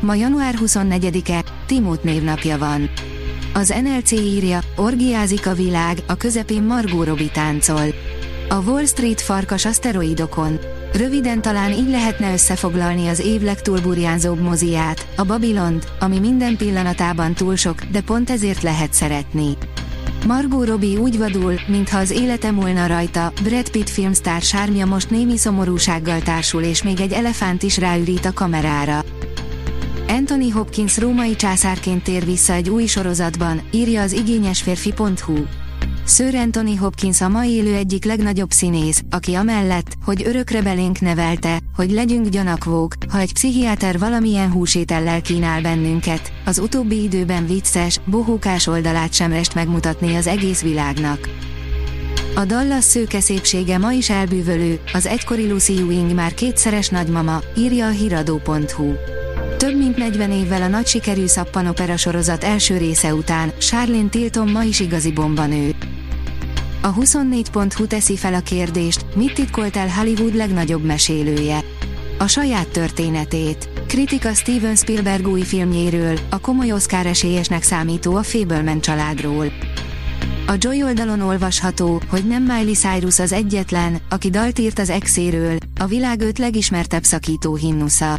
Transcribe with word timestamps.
Ma 0.00 0.14
január 0.14 0.54
24-e, 0.64 1.44
Timót 1.66 2.02
névnapja 2.02 2.58
van. 2.58 2.90
Az 3.54 3.74
NLC 3.82 4.10
írja, 4.10 4.60
orgiázik 4.76 5.46
a 5.46 5.54
világ, 5.54 5.98
a 6.06 6.14
közepén 6.14 6.62
Margó 6.62 7.02
Robi 7.02 7.30
táncol. 7.30 7.86
A 8.48 8.54
Wall 8.54 8.84
Street 8.84 9.20
farkas 9.20 9.64
aszteroidokon. 9.64 10.58
Röviden 10.92 11.42
talán 11.42 11.72
így 11.72 11.88
lehetne 11.88 12.32
összefoglalni 12.32 13.08
az 13.08 13.20
év 13.20 13.42
legturburjánzóbb 13.42 14.40
moziát, 14.40 15.06
a 15.16 15.24
Babilont, 15.24 15.88
ami 16.00 16.18
minden 16.18 16.56
pillanatában 16.56 17.34
túl 17.34 17.56
sok, 17.56 17.82
de 17.82 18.00
pont 18.00 18.30
ezért 18.30 18.62
lehet 18.62 18.92
szeretni. 18.92 19.56
Margot 20.26 20.66
Robbie 20.66 20.98
úgy 20.98 21.18
vadul, 21.18 21.54
mintha 21.66 21.98
az 21.98 22.10
élete 22.10 22.50
múlna 22.50 22.86
rajta, 22.86 23.32
Brad 23.42 23.70
Pitt 23.70 23.88
filmsztár 23.88 24.42
sármja 24.42 24.86
most 24.86 25.10
némi 25.10 25.36
szomorúsággal 25.36 26.20
társul 26.20 26.62
és 26.62 26.82
még 26.82 27.00
egy 27.00 27.12
elefánt 27.12 27.62
is 27.62 27.78
ráürít 27.78 28.24
a 28.24 28.32
kamerára. 28.32 29.04
Anthony 30.08 30.52
Hopkins 30.52 30.98
római 30.98 31.36
császárként 31.36 32.02
tér 32.02 32.24
vissza 32.24 32.52
egy 32.52 32.68
új 32.68 32.86
sorozatban, 32.86 33.60
írja 33.70 34.02
az 34.02 34.12
igényesférfi.hu. 34.12 35.36
Sir 36.06 36.34
Anthony 36.34 36.78
Hopkins 36.78 37.20
a 37.20 37.28
mai 37.28 37.50
élő 37.50 37.74
egyik 37.74 38.04
legnagyobb 38.04 38.50
színész, 38.50 39.02
aki 39.10 39.34
amellett, 39.34 39.94
hogy 40.04 40.22
örökre 40.26 40.62
belénk 40.62 41.00
nevelte, 41.00 41.58
hogy 41.76 41.90
legyünk 41.90 42.28
gyanakvók, 42.28 42.92
ha 43.08 43.18
egy 43.18 43.32
pszichiáter 43.32 43.98
valamilyen 43.98 44.52
húsétellel 44.52 45.22
kínál 45.22 45.60
bennünket, 45.60 46.32
az 46.44 46.58
utóbbi 46.58 47.02
időben 47.02 47.46
vicces, 47.46 48.00
bohókás 48.04 48.66
oldalát 48.66 49.12
sem 49.12 49.32
rest 49.32 49.54
megmutatni 49.54 50.14
az 50.14 50.26
egész 50.26 50.62
világnak. 50.62 51.28
A 52.34 52.44
Dallas 52.44 52.84
szőke 52.84 53.20
szépsége 53.20 53.78
ma 53.78 53.92
is 53.92 54.10
elbűvölő, 54.10 54.80
az 54.92 55.06
egykori 55.06 55.50
Lucy 55.50 55.76
Ewing 55.78 56.14
már 56.14 56.34
kétszeres 56.34 56.88
nagymama, 56.88 57.40
írja 57.56 57.86
a 57.86 57.90
hiradó.hu. 57.90 58.92
Több 59.58 59.76
mint 59.76 59.96
40 59.96 60.30
évvel 60.30 60.62
a 60.62 60.68
nagy 60.68 60.86
sikerű 60.86 61.26
szappanopera 61.26 61.96
sorozat 61.96 62.44
első 62.44 62.76
része 62.76 63.14
után, 63.14 63.52
Charlene 63.58 64.08
Tilton 64.08 64.50
ma 64.50 64.62
is 64.62 64.80
igazi 64.80 65.12
bombanő. 65.12 65.74
A 66.82 66.94
24.hu 66.94 67.86
teszi 67.86 68.16
fel 68.16 68.34
a 68.34 68.40
kérdést, 68.40 69.06
mit 69.14 69.34
titkolt 69.34 69.76
el 69.76 69.88
Hollywood 69.88 70.34
legnagyobb 70.34 70.84
mesélője. 70.84 71.60
A 72.18 72.26
saját 72.26 72.68
történetét. 72.68 73.68
Kritika 73.86 74.34
Steven 74.34 74.76
Spielberg 74.76 75.28
új 75.28 75.42
filmjéről, 75.42 76.18
a 76.30 76.38
komoly 76.38 76.72
Oscar 76.72 77.06
esélyesnek 77.06 77.62
számító 77.62 78.14
a 78.14 78.22
Fableman 78.22 78.80
családról. 78.80 79.52
A 80.46 80.54
Joy 80.58 80.82
oldalon 80.82 81.20
olvasható, 81.20 82.02
hogy 82.08 82.26
nem 82.26 82.42
Miley 82.42 82.74
Cyrus 82.74 83.18
az 83.18 83.32
egyetlen, 83.32 84.00
aki 84.08 84.30
dalt 84.30 84.58
írt 84.58 84.78
az 84.78 84.90
exéről, 84.90 85.56
a 85.80 85.86
világ 85.86 86.20
öt 86.20 86.38
legismertebb 86.38 87.02
szakító 87.02 87.54
hinnusza. 87.54 88.18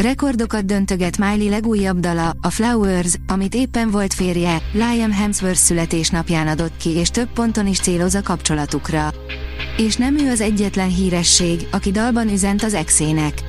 Rekordokat 0.00 0.64
döntöget 0.64 1.18
Miley 1.18 1.48
legújabb 1.48 1.98
dala, 1.98 2.36
a 2.40 2.50
Flowers, 2.50 3.14
amit 3.26 3.54
éppen 3.54 3.90
volt 3.90 4.14
férje, 4.14 4.62
Liam 4.72 5.12
Hemsworth 5.12 5.58
születésnapján 5.58 6.46
adott 6.46 6.76
ki 6.76 6.90
és 6.90 7.10
több 7.10 7.32
ponton 7.32 7.66
is 7.66 7.78
céloz 7.78 8.14
a 8.14 8.22
kapcsolatukra. 8.22 9.12
És 9.76 9.96
nem 9.96 10.18
ő 10.18 10.30
az 10.30 10.40
egyetlen 10.40 10.88
híresség, 10.88 11.66
aki 11.70 11.90
dalban 11.90 12.28
üzent 12.28 12.62
az 12.62 12.74
exének. 12.74 13.42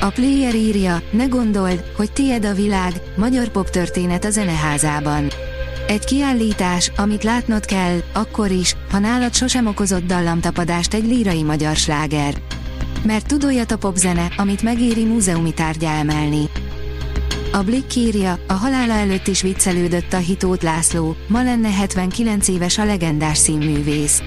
A 0.00 0.10
player 0.10 0.54
írja, 0.54 1.02
ne 1.10 1.26
gondold, 1.26 1.84
hogy 1.96 2.12
tied 2.12 2.44
a 2.44 2.54
világ, 2.54 2.92
magyar 3.16 3.48
pop 3.48 3.70
történet 3.70 4.24
a 4.24 4.30
zeneházában. 4.30 5.28
Egy 5.86 6.04
kiállítás, 6.04 6.92
amit 6.96 7.24
látnod 7.24 7.64
kell, 7.64 7.98
akkor 8.12 8.50
is, 8.50 8.76
ha 8.90 8.98
nálad 8.98 9.34
sosem 9.34 9.66
okozott 9.66 10.06
dallamtapadást 10.06 10.94
egy 10.94 11.06
lírai 11.06 11.42
magyar 11.42 11.76
sláger 11.76 12.34
mert 13.04 13.26
tudójat 13.26 13.70
a 13.70 13.78
popzene, 13.78 14.32
amit 14.36 14.62
megéri 14.62 15.04
múzeumi 15.04 15.54
tárgya 15.54 15.88
emelni. 15.88 16.48
A 17.52 17.62
Blick 17.62 17.96
írja, 17.96 18.38
a 18.48 18.52
halála 18.52 18.92
előtt 18.92 19.26
is 19.26 19.42
viccelődött 19.42 20.12
a 20.12 20.16
Hitót 20.16 20.62
László, 20.62 21.16
ma 21.26 21.42
lenne 21.42 21.70
79 21.70 22.48
éves 22.48 22.78
a 22.78 22.84
legendás 22.84 23.38
színművész. 23.38 24.22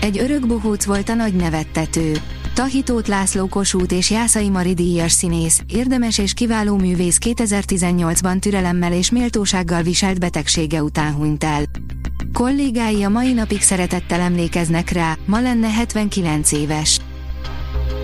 Egy 0.00 0.18
örök 0.18 0.46
bohóc 0.46 0.84
volt 0.84 1.08
a 1.08 1.14
nagy 1.14 1.34
nevettető. 1.34 2.16
Tahitót 2.54 3.08
László 3.08 3.46
Kossuth 3.46 3.94
és 3.94 4.10
Jászai 4.10 4.48
Mari 4.48 4.74
díjas 4.74 5.12
színész, 5.12 5.62
érdemes 5.66 6.18
és 6.18 6.32
kiváló 6.32 6.76
művész 6.76 7.18
2018-ban 7.24 8.38
türelemmel 8.38 8.92
és 8.92 9.10
méltósággal 9.10 9.82
viselt 9.82 10.18
betegsége 10.20 10.82
után 10.82 11.12
hunyt 11.12 11.44
el. 11.44 11.62
Kollégái 12.32 13.02
a 13.02 13.08
mai 13.08 13.32
napig 13.32 13.62
szeretettel 13.62 14.20
emlékeznek 14.20 14.90
rá, 14.90 15.16
ma 15.26 15.40
lenne 15.40 15.68
79 15.68 16.52
éves. 16.52 17.00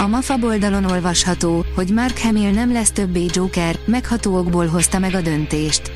A 0.00 0.06
MAFA 0.06 0.38
oldalon 0.42 0.84
olvasható, 0.84 1.64
hogy 1.74 1.88
Mark 1.88 2.18
Hamill 2.18 2.50
nem 2.50 2.72
lesz 2.72 2.90
többé 2.90 3.26
Joker, 3.32 3.78
megható 3.84 4.36
okból 4.36 4.66
hozta 4.66 4.98
meg 4.98 5.14
a 5.14 5.20
döntést. 5.20 5.92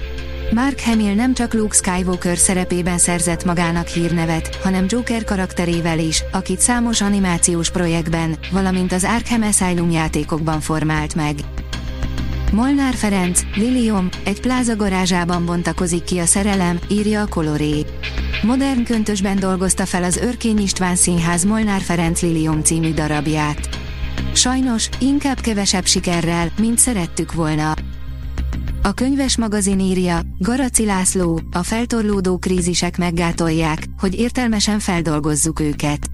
Mark 0.53 0.81
Hamill 0.81 1.15
nem 1.15 1.35
csak 1.35 1.55
Luke 1.55 1.75
Skywalker 1.75 2.37
szerepében 2.37 2.99
szerzett 2.99 3.45
magának 3.45 3.87
hírnevet, 3.87 4.55
hanem 4.63 4.87
Joker 4.89 5.25
karakterével 5.25 5.99
is, 5.99 6.23
akit 6.33 6.61
számos 6.61 7.01
animációs 7.01 7.71
projektben, 7.71 8.37
valamint 8.53 8.93
az 8.93 9.05
Arkham 9.05 9.43
Asylum 9.43 9.91
játékokban 9.91 10.61
formált 10.61 11.15
meg. 11.15 11.35
Molnár 12.53 12.95
Ferenc, 12.95 13.41
Lilium, 13.55 14.09
egy 14.25 14.41
pláza 14.41 14.77
garázsában 14.77 15.47
bontakozik 15.47 16.05
ki 16.05 16.19
a 16.19 16.27
szerelem, 16.27 16.79
írja 16.89 17.21
a 17.21 17.27
Coloré. 17.27 17.85
Modern 18.43 18.85
köntösben 18.85 19.39
dolgozta 19.39 19.87
fel 19.87 20.05
az 20.05 20.17
Örkény 20.17 20.59
István 20.59 20.97
Színház 20.97 21.45
Molnár 21.45 21.81
Ferenc 21.81 22.21
Lilium 22.21 22.63
című 22.63 22.93
darabját. 22.93 23.84
Sajnos, 24.35 24.89
inkább 24.99 25.41
kevesebb 25.41 25.87
sikerrel, 25.87 26.53
mint 26.59 26.79
szerettük 26.79 27.33
volna. 27.33 27.75
A 28.83 28.93
könyves 28.93 29.37
magazin 29.37 29.81
írja, 29.81 30.21
Garaci 30.39 30.85
László, 30.85 31.41
a 31.53 31.63
feltorlódó 31.63 32.39
krízisek 32.39 32.99
meggátolják, 32.99 33.85
hogy 33.99 34.19
értelmesen 34.19 34.79
feldolgozzuk 34.79 35.61
őket. 35.61 36.09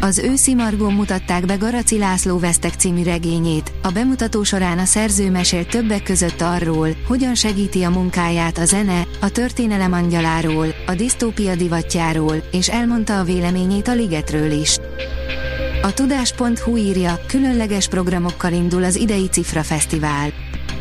Az 0.00 0.18
őszi 0.18 0.54
Margón 0.54 0.92
mutatták 0.92 1.46
be 1.46 1.54
Garaci 1.54 1.98
László 1.98 2.38
Vesztek 2.38 2.74
című 2.74 3.02
regényét, 3.02 3.72
a 3.82 3.90
bemutató 3.90 4.42
során 4.42 4.78
a 4.78 4.84
szerző 4.84 5.30
mesélt 5.30 5.68
többek 5.68 6.02
között 6.02 6.40
arról, 6.40 6.88
hogyan 7.06 7.34
segíti 7.34 7.82
a 7.82 7.90
munkáját 7.90 8.58
a 8.58 8.64
zene, 8.64 9.06
a 9.20 9.28
történelem 9.28 9.92
angyaláról, 9.92 10.66
a 10.86 10.94
disztópia 10.94 11.54
divatjáról, 11.54 12.36
és 12.50 12.68
elmondta 12.68 13.18
a 13.18 13.24
véleményét 13.24 13.88
a 13.88 13.94
ligetről 13.94 14.50
is. 14.50 14.78
A 15.82 15.92
tudás.hu 15.94 16.76
írja, 16.76 17.20
különleges 17.26 17.88
programokkal 17.88 18.52
indul 18.52 18.84
az 18.84 18.96
idei 18.96 19.28
Cifra 19.28 19.62
Fesztivál. 19.62 20.32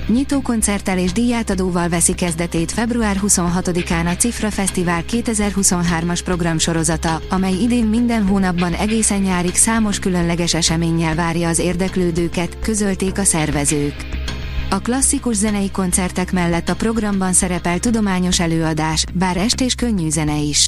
Nyitókoncerttel 0.08 0.98
és 0.98 1.12
díjátadóval 1.12 1.90
veszi 1.90 2.14
kezdetét 2.14 2.72
február 2.72 3.20
26-án 3.22 4.06
a 4.06 4.16
Cifra 4.16 4.50
Fesztivál 4.52 5.04
2023-as 5.12 6.20
programsorozata, 6.24 7.22
amely 7.30 7.54
idén 7.54 7.86
minden 7.86 8.28
hónapban 8.28 8.74
egészen 8.74 9.22
nyárig 9.22 9.56
számos 9.56 10.00
különleges 10.00 10.54
eseménnyel 10.54 11.16
várja 11.16 11.48
az 11.48 11.60
érdeklődőket, 11.60 12.60
közölték 12.60 13.18
a 13.18 13.24
szervezők. 13.24 13.96
A 14.70 14.80
klasszikus 14.80 15.36
zenei 15.36 15.72
koncertek 15.72 16.32
mellett 16.32 16.70
a 16.70 16.76
programban 16.76 17.34
szerepel 17.34 17.80
tudományos 17.80 18.40
előadás, 18.40 19.04
bár 19.14 19.38
estés 19.38 19.76
könnyű 19.76 20.10
zene 20.10 20.38
is. 20.38 20.68